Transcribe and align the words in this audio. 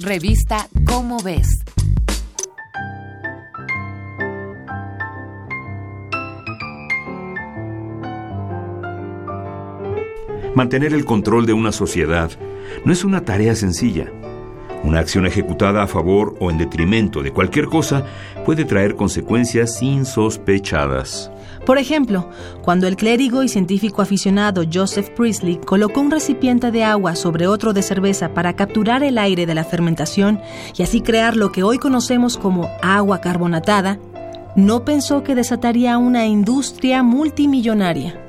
Revista 0.00 0.68
Cómo 0.86 1.22
ves. 1.22 1.46
Mantener 10.56 10.94
el 10.94 11.04
control 11.04 11.46
de 11.46 11.52
una 11.52 11.70
sociedad 11.70 12.32
no 12.84 12.92
es 12.92 13.04
una 13.04 13.24
tarea 13.24 13.54
sencilla. 13.54 14.10
Una 14.82 14.98
acción 14.98 15.26
ejecutada 15.26 15.84
a 15.84 15.86
favor 15.86 16.34
o 16.40 16.50
en 16.50 16.58
detrimento 16.58 17.22
de 17.22 17.30
cualquier 17.30 17.66
cosa 17.66 18.04
puede 18.44 18.64
traer 18.64 18.96
consecuencias 18.96 19.80
insospechadas. 19.80 21.30
Por 21.66 21.78
ejemplo, 21.78 22.28
cuando 22.62 22.86
el 22.86 22.96
clérigo 22.96 23.42
y 23.42 23.48
científico 23.48 24.02
aficionado 24.02 24.64
Joseph 24.70 25.10
Priestley 25.10 25.56
colocó 25.56 26.00
un 26.00 26.10
recipiente 26.10 26.70
de 26.70 26.84
agua 26.84 27.16
sobre 27.16 27.46
otro 27.46 27.72
de 27.72 27.82
cerveza 27.82 28.34
para 28.34 28.54
capturar 28.54 29.02
el 29.02 29.16
aire 29.16 29.46
de 29.46 29.54
la 29.54 29.64
fermentación 29.64 30.40
y 30.76 30.82
así 30.82 31.00
crear 31.00 31.36
lo 31.36 31.52
que 31.52 31.62
hoy 31.62 31.78
conocemos 31.78 32.36
como 32.36 32.68
agua 32.82 33.20
carbonatada, 33.20 33.98
no 34.56 34.84
pensó 34.84 35.22
que 35.22 35.34
desataría 35.34 35.96
una 35.98 36.26
industria 36.26 37.02
multimillonaria 37.02 38.23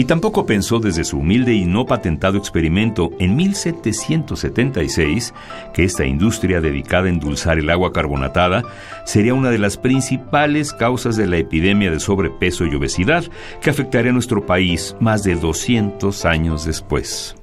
y 0.00 0.04
tampoco 0.04 0.46
pensó 0.46 0.80
desde 0.80 1.04
su 1.04 1.18
humilde 1.18 1.52
y 1.52 1.66
no 1.66 1.84
patentado 1.84 2.38
experimento 2.38 3.10
en 3.18 3.36
1776 3.36 5.34
que 5.74 5.84
esta 5.84 6.06
industria 6.06 6.62
dedicada 6.62 7.04
a 7.04 7.10
endulzar 7.10 7.58
el 7.58 7.68
agua 7.68 7.92
carbonatada 7.92 8.64
sería 9.04 9.34
una 9.34 9.50
de 9.50 9.58
las 9.58 9.76
principales 9.76 10.72
causas 10.72 11.18
de 11.18 11.26
la 11.26 11.36
epidemia 11.36 11.90
de 11.90 12.00
sobrepeso 12.00 12.64
y 12.64 12.74
obesidad 12.74 13.24
que 13.60 13.68
afectaría 13.68 14.10
a 14.10 14.14
nuestro 14.14 14.46
país 14.46 14.96
más 15.00 15.22
de 15.22 15.34
200 15.34 16.24
años 16.24 16.64
después. 16.64 17.36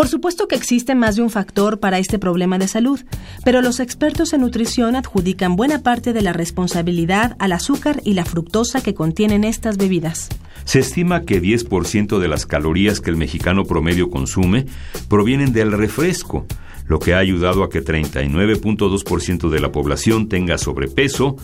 Por 0.00 0.08
supuesto 0.08 0.48
que 0.48 0.56
existe 0.56 0.94
más 0.94 1.16
de 1.16 1.22
un 1.22 1.28
factor 1.28 1.78
para 1.78 1.98
este 1.98 2.18
problema 2.18 2.56
de 2.56 2.68
salud, 2.68 2.98
pero 3.44 3.60
los 3.60 3.80
expertos 3.80 4.32
en 4.32 4.40
nutrición 4.40 4.96
adjudican 4.96 5.56
buena 5.56 5.82
parte 5.82 6.14
de 6.14 6.22
la 6.22 6.32
responsabilidad 6.32 7.36
al 7.38 7.52
azúcar 7.52 8.00
y 8.02 8.14
la 8.14 8.24
fructosa 8.24 8.82
que 8.82 8.94
contienen 8.94 9.44
estas 9.44 9.76
bebidas. 9.76 10.30
Se 10.64 10.78
estima 10.78 11.26
que 11.26 11.42
10% 11.42 12.18
de 12.18 12.28
las 12.28 12.46
calorías 12.46 13.02
que 13.02 13.10
el 13.10 13.18
mexicano 13.18 13.66
promedio 13.66 14.08
consume 14.08 14.64
provienen 15.08 15.52
del 15.52 15.70
refresco, 15.70 16.46
lo 16.86 16.98
que 16.98 17.12
ha 17.12 17.18
ayudado 17.18 17.62
a 17.62 17.68
que 17.68 17.84
39.2% 17.84 19.50
de 19.50 19.60
la 19.60 19.70
población 19.70 20.30
tenga 20.30 20.56
sobrepeso, 20.56 21.36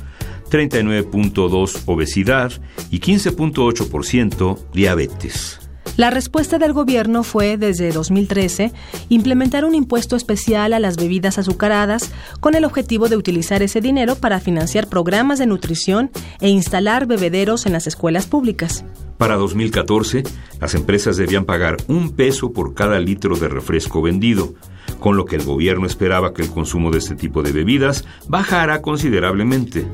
39.2% 0.51 1.83
obesidad 1.85 2.53
y 2.91 3.01
15.8% 3.01 4.59
diabetes. 4.73 5.66
La 5.97 6.11
respuesta 6.11 6.59
del 6.59 6.75
gobierno 6.75 7.23
fue, 7.23 7.57
desde 7.57 7.91
2013, 7.91 8.71
implementar 9.09 9.65
un 9.65 9.75
impuesto 9.75 10.15
especial 10.15 10.75
a 10.75 10.79
las 10.79 10.97
bebidas 10.97 11.39
azucaradas 11.39 12.13
con 12.41 12.55
el 12.55 12.67
objetivo 12.67 13.09
de 13.09 13.17
utilizar 13.17 13.63
ese 13.63 13.81
dinero 13.81 14.15
para 14.15 14.39
financiar 14.39 14.89
programas 14.89 15.39
de 15.39 15.47
nutrición 15.47 16.11
e 16.41 16.51
instalar 16.51 17.07
bebederos 17.07 17.65
en 17.65 17.73
las 17.73 17.87
escuelas 17.87 18.27
públicas. 18.27 18.85
Para 19.17 19.37
2014, 19.37 20.25
las 20.61 20.75
empresas 20.75 21.17
debían 21.17 21.47
pagar 21.47 21.79
un 21.89 22.11
peso 22.11 22.53
por 22.53 22.75
cada 22.75 22.99
litro 23.01 23.35
de 23.37 23.49
refresco 23.49 24.03
vendido, 24.03 24.53
con 25.01 25.17
lo 25.17 25.25
que 25.25 25.37
el 25.37 25.45
gobierno 25.45 25.87
esperaba 25.87 26.35
que 26.35 26.43
el 26.43 26.51
consumo 26.51 26.91
de 26.91 26.99
este 26.99 27.15
tipo 27.15 27.43
de 27.43 27.53
bebidas 27.53 28.05
bajara 28.29 28.83
considerablemente. 28.83 29.87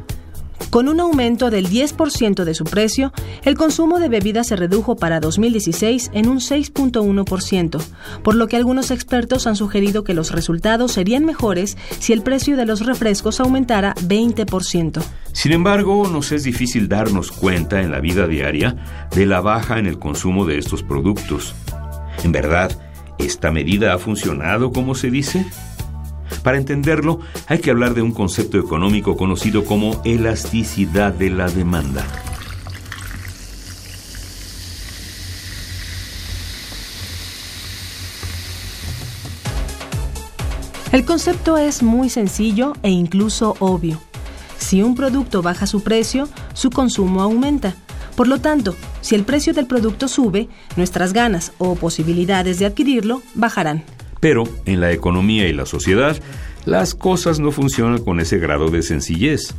Con 0.71 0.89
un 0.89 1.01
aumento 1.01 1.51
del 1.51 1.69
10% 1.69 2.45
de 2.45 2.55
su 2.55 2.65
precio, 2.65 3.13
el 3.45 3.57
consumo 3.57 3.99
de 3.99 4.09
bebidas 4.09 4.49
se 4.49 4.57
redujo 4.57 4.97
para 4.97 5.21
2016 5.21 6.11
en 6.15 6.29
un 6.29 6.39
6.1%, 6.39 7.83
por 8.23 8.35
lo 8.35 8.49
que 8.49 8.57
algunos 8.57 8.91
expertos 8.91 9.47
han 9.47 9.57
sugerido 9.57 10.05
que 10.05 10.15
los 10.15 10.33
resultados 10.33 10.93
serían 10.93 11.25
mejores 11.25 11.77
si 11.99 12.13
el 12.13 12.23
precio 12.23 12.57
de 12.57 12.67
los 12.67 12.87
refrescos 12.87 13.41
aumentara 13.41 13.95
20%. 13.97 15.03
Sin 15.33 15.53
embargo, 15.53 16.09
nos 16.09 16.33
es 16.33 16.45
difícil 16.45 16.89
darnos 16.89 17.33
cuenta 17.33 17.81
en 17.81 17.91
la 17.91 18.01
vida 18.01 18.27
diaria 18.27 19.09
de 19.15 19.27
la 19.27 19.41
baja 19.41 19.79
en 19.79 19.87
el 19.87 19.99
consumo 19.99 20.47
de 20.47 20.59
estos 20.59 20.83
productos. 20.83 21.55
En 22.25 22.33
verdad, 22.33 22.79
¿esta 23.19 23.51
medida 23.51 23.95
ha 23.95 23.99
funcionado 23.99 24.73
como 24.73 24.95
se 24.95 25.11
dice? 25.11 25.47
Para 26.43 26.59
entenderlo, 26.59 27.21
hay 27.47 27.61
que 27.61 27.71
hablar 27.71 27.95
de 27.95 28.03
un 28.03 28.13
concepto 28.13 28.59
económico 28.59 29.17
conocido 29.17 29.65
como 29.65 30.01
elasticidad 30.05 31.13
de 31.13 31.31
la 31.31 31.49
demanda. 31.49 32.05
El 40.93 41.07
concepto 41.07 41.57
es 41.57 41.83
muy 41.83 42.11
sencillo 42.11 42.75
e 42.83 42.91
incluso 42.91 43.57
obvio. 43.61 43.99
Si 44.59 44.83
un 44.83 44.95
producto 44.95 45.41
baja 45.41 45.67
su 45.67 45.83
precio, 45.83 46.29
su 46.53 46.69
consumo 46.69 47.23
aumenta. 47.23 47.75
Por 48.15 48.29
lo 48.29 48.43
tanto, 48.43 48.77
si 49.01 49.15
el 49.15 49.25
precio 49.25 49.55
del 49.55 49.67
producto 49.67 50.07
sube, 50.07 50.49
nuestras 50.77 51.15
ganas 51.15 51.53
o 51.57 51.77
posibilidades 51.77 52.59
de 52.59 52.67
adquirirlo 52.67 53.23
bajarán. 53.35 53.85
Pero 54.23 54.45
en 54.67 54.81
la 54.81 54.93
economía 54.93 55.49
y 55.49 55.53
la 55.53 55.67
sociedad, 55.67 56.17
las 56.65 56.95
cosas 56.95 57.41
no 57.41 57.51
funcionan 57.51 58.05
con 58.05 58.21
ese 58.21 58.39
grado 58.39 58.69
de 58.71 58.85
sencillez. 58.85 59.53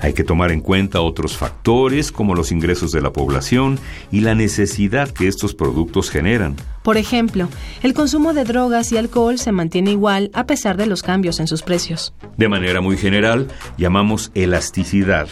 Hay 0.00 0.14
que 0.14 0.24
tomar 0.24 0.52
en 0.52 0.62
cuenta 0.62 1.02
otros 1.02 1.36
factores 1.36 2.12
como 2.12 2.34
los 2.34 2.50
ingresos 2.50 2.92
de 2.92 3.02
la 3.02 3.12
población 3.12 3.78
y 4.10 4.20
la 4.20 4.34
necesidad 4.34 5.10
que 5.10 5.28
estos 5.28 5.54
productos 5.54 6.08
generan. 6.08 6.56
Por 6.82 6.96
ejemplo, 6.96 7.50
el 7.82 7.92
consumo 7.92 8.32
de 8.32 8.44
drogas 8.44 8.90
y 8.90 8.96
alcohol 8.96 9.38
se 9.38 9.52
mantiene 9.52 9.90
igual 9.90 10.30
a 10.32 10.46
pesar 10.46 10.78
de 10.78 10.86
los 10.86 11.02
cambios 11.02 11.38
en 11.38 11.46
sus 11.46 11.60
precios. 11.60 12.14
De 12.38 12.48
manera 12.48 12.80
muy 12.80 12.96
general, 12.96 13.48
llamamos 13.76 14.30
elasticidad 14.34 15.28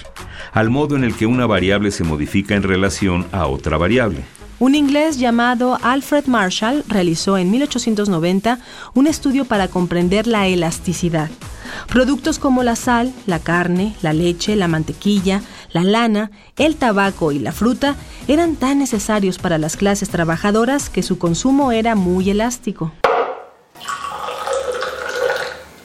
al 0.53 0.69
modo 0.69 0.95
en 0.95 1.05
el 1.05 1.15
que 1.15 1.25
una 1.25 1.47
variable 1.47 1.91
se 1.91 2.05
modifica 2.05 2.55
en 2.55 2.63
relación 2.63 3.25
a 3.33 3.47
otra 3.47 3.79
variable. 3.79 4.25
Un 4.65 4.75
inglés 4.75 5.19
llamado 5.19 5.79
Alfred 5.83 6.25
Marshall 6.25 6.85
realizó 6.89 7.37
en 7.37 7.51
1890 7.51 8.61
un 8.95 9.07
estudio 9.07 9.45
para 9.45 9.69
comprender 9.69 10.27
la 10.27 10.47
elasticidad. 10.47 11.29
Productos 11.87 12.39
como 12.39 12.63
la 12.63 12.75
sal, 12.75 13.13
la 13.27 13.41
carne, 13.41 13.95
la 14.01 14.15
leche, 14.15 14.57
la 14.57 14.67
mantequilla, 14.67 15.43
la 15.75 15.85
lana, 15.85 16.31
el 16.57 16.77
tabaco 16.77 17.31
y 17.31 17.41
la 17.41 17.53
fruta 17.53 17.95
eran 18.27 18.57
tan 18.57 18.79
necesarios 18.79 19.37
para 19.37 19.59
las 19.59 19.77
clases 19.77 20.09
trabajadoras 20.09 20.89
que 20.89 21.03
su 21.03 21.19
consumo 21.19 21.71
era 21.71 21.95
muy 21.95 22.31
elástico. 22.31 22.91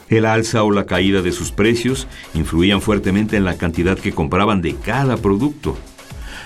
El 0.08 0.24
alza 0.24 0.62
o 0.62 0.70
la 0.70 0.86
caída 0.86 1.20
de 1.20 1.32
sus 1.32 1.52
precios 1.52 2.06
influían 2.32 2.80
fuertemente 2.80 3.36
en 3.36 3.44
la 3.44 3.58
cantidad 3.58 3.98
que 3.98 4.12
compraban 4.12 4.62
de 4.62 4.74
cada 4.74 5.18
producto. 5.18 5.76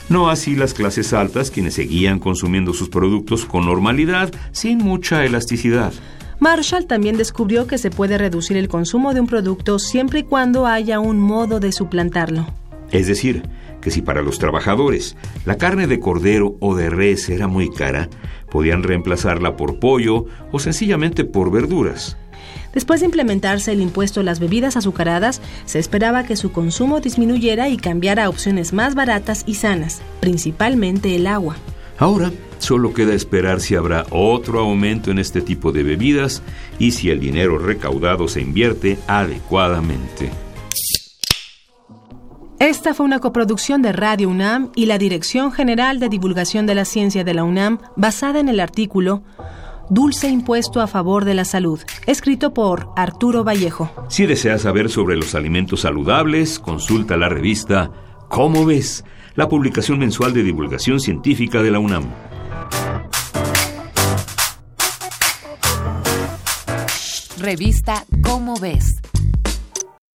No 0.08 0.28
así 0.28 0.54
las 0.54 0.74
clases 0.74 1.12
altas, 1.12 1.50
quienes 1.50 1.74
seguían 1.74 2.18
consumiendo 2.18 2.74
sus 2.74 2.90
productos 2.90 3.46
con 3.46 3.64
normalidad, 3.64 4.30
sin 4.52 4.78
mucha 4.78 5.24
elasticidad. 5.24 5.92
Marshall 6.40 6.86
también 6.86 7.16
descubrió 7.16 7.66
que 7.66 7.78
se 7.78 7.90
puede 7.90 8.18
reducir 8.18 8.56
el 8.56 8.68
consumo 8.68 9.14
de 9.14 9.20
un 9.20 9.26
producto 9.26 9.78
siempre 9.78 10.20
y 10.20 10.22
cuando 10.24 10.66
haya 10.66 11.00
un 11.00 11.18
modo 11.20 11.58
de 11.58 11.72
suplantarlo. 11.72 12.46
Es 12.90 13.06
decir, 13.06 13.42
que 13.80 13.90
si 13.90 14.02
para 14.02 14.22
los 14.22 14.38
trabajadores 14.38 15.16
la 15.44 15.56
carne 15.56 15.86
de 15.86 16.00
cordero 16.00 16.56
o 16.60 16.74
de 16.74 16.90
res 16.90 17.28
era 17.28 17.48
muy 17.48 17.70
cara, 17.70 18.08
podían 18.50 18.82
reemplazarla 18.82 19.56
por 19.56 19.78
pollo 19.78 20.26
o 20.52 20.58
sencillamente 20.58 21.24
por 21.24 21.50
verduras. 21.50 22.16
Después 22.74 23.00
de 23.00 23.06
implementarse 23.06 23.72
el 23.72 23.80
impuesto 23.80 24.20
a 24.20 24.24
las 24.24 24.40
bebidas 24.40 24.76
azucaradas, 24.76 25.40
se 25.64 25.78
esperaba 25.78 26.24
que 26.24 26.36
su 26.36 26.52
consumo 26.52 27.00
disminuyera 27.00 27.68
y 27.68 27.76
cambiara 27.76 28.24
a 28.24 28.28
opciones 28.28 28.72
más 28.72 28.94
baratas 28.94 29.44
y 29.46 29.54
sanas, 29.54 30.02
principalmente 30.20 31.14
el 31.14 31.28
agua. 31.28 31.56
Ahora 31.98 32.32
solo 32.58 32.92
queda 32.92 33.14
esperar 33.14 33.60
si 33.60 33.76
habrá 33.76 34.06
otro 34.10 34.58
aumento 34.58 35.10
en 35.10 35.18
este 35.18 35.40
tipo 35.40 35.70
de 35.70 35.82
bebidas 35.82 36.42
y 36.78 36.92
si 36.92 37.10
el 37.10 37.20
dinero 37.20 37.58
recaudado 37.58 38.26
se 38.26 38.40
invierte 38.40 38.98
adecuadamente. 39.06 40.30
Esta 42.58 42.94
fue 42.94 43.04
una 43.04 43.18
coproducción 43.18 43.82
de 43.82 43.92
Radio 43.92 44.28
UNAM 44.30 44.70
y 44.74 44.86
la 44.86 44.96
Dirección 44.96 45.52
General 45.52 46.00
de 46.00 46.08
Divulgación 46.08 46.66
de 46.66 46.74
la 46.74 46.84
Ciencia 46.84 47.22
de 47.22 47.34
la 47.34 47.44
UNAM 47.44 47.78
basada 47.96 48.40
en 48.40 48.48
el 48.48 48.58
artículo 48.58 49.22
Dulce 49.90 50.28
Impuesto 50.28 50.80
a 50.80 50.86
Favor 50.86 51.24
de 51.24 51.34
la 51.34 51.44
Salud, 51.44 51.80
escrito 52.06 52.54
por 52.54 52.88
Arturo 52.96 53.44
Vallejo. 53.44 53.90
Si 54.08 54.26
deseas 54.26 54.62
saber 54.62 54.88
sobre 54.90 55.16
los 55.16 55.34
alimentos 55.34 55.82
saludables, 55.82 56.58
consulta 56.58 57.16
la 57.16 57.28
revista 57.28 57.90
¿Cómo 58.28 58.64
ves? 58.64 59.04
La 59.34 59.48
publicación 59.48 59.98
mensual 59.98 60.32
de 60.32 60.42
divulgación 60.42 61.00
científica 61.00 61.62
de 61.62 61.70
la 61.70 61.78
UNAM. 61.78 62.04
Revista 67.38 68.04
¿Cómo 68.22 68.54
ves? 68.58 69.03